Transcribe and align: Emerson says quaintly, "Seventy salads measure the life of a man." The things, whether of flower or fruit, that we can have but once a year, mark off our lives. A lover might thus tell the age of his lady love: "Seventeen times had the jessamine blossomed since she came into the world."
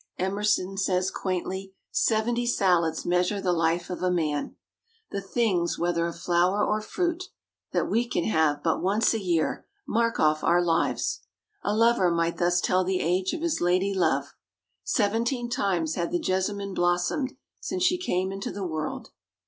Emerson 0.17 0.77
says 0.77 1.11
quaintly, 1.11 1.73
"Seventy 1.91 2.47
salads 2.47 3.05
measure 3.05 3.39
the 3.39 3.53
life 3.53 3.91
of 3.91 4.01
a 4.01 4.09
man." 4.09 4.55
The 5.11 5.21
things, 5.21 5.77
whether 5.77 6.07
of 6.07 6.17
flower 6.17 6.65
or 6.65 6.81
fruit, 6.81 7.25
that 7.71 7.87
we 7.87 8.07
can 8.07 8.23
have 8.23 8.63
but 8.63 8.81
once 8.81 9.13
a 9.13 9.19
year, 9.21 9.67
mark 9.87 10.19
off 10.19 10.43
our 10.43 10.59
lives. 10.65 11.21
A 11.63 11.75
lover 11.75 12.09
might 12.09 12.37
thus 12.37 12.59
tell 12.61 12.83
the 12.83 12.99
age 12.99 13.33
of 13.33 13.41
his 13.43 13.61
lady 13.61 13.93
love: 13.93 14.33
"Seventeen 14.83 15.51
times 15.51 15.93
had 15.93 16.11
the 16.11 16.17
jessamine 16.19 16.73
blossomed 16.73 17.33
since 17.59 17.83
she 17.83 17.99
came 17.99 18.31
into 18.31 18.51
the 18.51 18.65
world." 18.65 19.09